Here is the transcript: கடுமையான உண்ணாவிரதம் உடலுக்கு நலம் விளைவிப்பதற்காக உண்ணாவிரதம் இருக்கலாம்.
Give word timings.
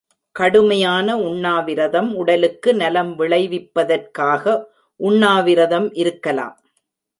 கடுமையான 0.35 1.17
உண்ணாவிரதம் 1.19 2.09
உடலுக்கு 2.13 2.73
நலம் 2.73 3.11
விளைவிப்பதற்காக 3.19 4.43
உண்ணாவிரதம் 4.99 5.89
இருக்கலாம். 5.93 6.57